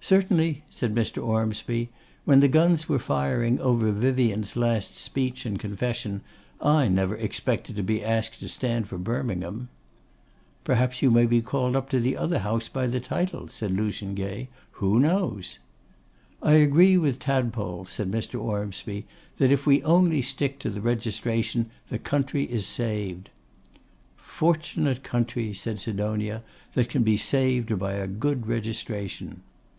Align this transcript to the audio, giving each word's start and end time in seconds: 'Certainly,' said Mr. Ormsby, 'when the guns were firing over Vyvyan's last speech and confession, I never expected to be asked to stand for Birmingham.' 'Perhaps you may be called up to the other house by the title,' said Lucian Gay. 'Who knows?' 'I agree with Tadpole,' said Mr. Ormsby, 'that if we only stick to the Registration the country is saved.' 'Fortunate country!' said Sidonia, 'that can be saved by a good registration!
'Certainly,' 0.00 0.62
said 0.70 0.94
Mr. 0.94 1.22
Ormsby, 1.22 1.90
'when 2.24 2.40
the 2.40 2.48
guns 2.48 2.88
were 2.88 3.00
firing 3.00 3.60
over 3.60 3.92
Vyvyan's 3.92 4.56
last 4.56 4.96
speech 4.96 5.44
and 5.44 5.58
confession, 5.58 6.22
I 6.62 6.88
never 6.88 7.14
expected 7.14 7.76
to 7.76 7.82
be 7.82 8.02
asked 8.02 8.40
to 8.40 8.48
stand 8.48 8.88
for 8.88 8.96
Birmingham.' 8.96 9.68
'Perhaps 10.64 11.02
you 11.02 11.10
may 11.10 11.26
be 11.26 11.42
called 11.42 11.76
up 11.76 11.90
to 11.90 12.00
the 12.00 12.16
other 12.16 12.38
house 12.38 12.70
by 12.70 12.86
the 12.86 13.00
title,' 13.00 13.48
said 13.48 13.72
Lucian 13.72 14.14
Gay. 14.14 14.48
'Who 14.74 14.98
knows?' 14.98 15.58
'I 16.42 16.52
agree 16.52 16.96
with 16.96 17.18
Tadpole,' 17.18 17.84
said 17.84 18.10
Mr. 18.10 18.40
Ormsby, 18.40 19.04
'that 19.36 19.52
if 19.52 19.66
we 19.66 19.82
only 19.82 20.22
stick 20.22 20.58
to 20.60 20.70
the 20.70 20.80
Registration 20.80 21.70
the 21.90 21.98
country 21.98 22.44
is 22.44 22.64
saved.' 22.64 23.28
'Fortunate 24.16 25.02
country!' 25.02 25.52
said 25.52 25.78
Sidonia, 25.78 26.42
'that 26.72 26.88
can 26.88 27.02
be 27.02 27.18
saved 27.18 27.78
by 27.78 27.92
a 27.94 28.06
good 28.06 28.46
registration! 28.46 29.42